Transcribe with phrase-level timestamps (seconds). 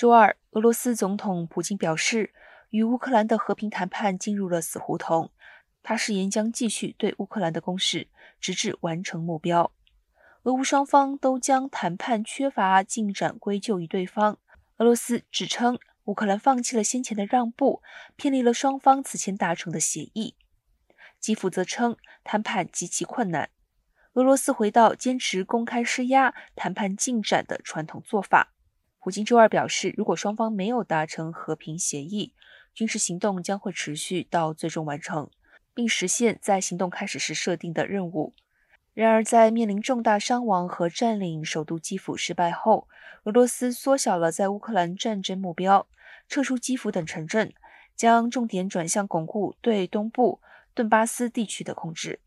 [0.00, 2.32] 周二，俄罗斯总统普京表示，
[2.70, 5.30] 与乌克兰的和平谈判进入了死胡同。
[5.82, 8.08] 他誓言将继续对乌克兰的攻势，
[8.40, 9.72] 直至完成目标。
[10.44, 14.38] 俄乌双方都将谈判缺乏进展归咎于对方。
[14.78, 17.82] 俄罗斯指称乌克兰放弃了先前的让步，
[18.16, 20.34] 偏离了双方此前达成的协议。
[21.18, 23.50] 基辅则称谈判极其困难。
[24.14, 28.54] 俄罗斯回到坚持公开施压谈判进展的传统做法。
[29.02, 32.34] 普京周二表示，如果双方没有达成和平协议，
[32.74, 35.30] 军事行动将会持续到最终完成，
[35.72, 38.34] 并实现在行动开始时设定的任务。
[38.92, 42.88] 然而，在面临重大伤亡和占领首都基辅失败后，
[43.24, 45.88] 俄罗斯缩小了在乌克兰战争目标，
[46.28, 47.54] 撤出基辅等城镇，
[47.96, 50.42] 将重点转向巩固对东部
[50.74, 52.20] 顿巴斯地区的控制。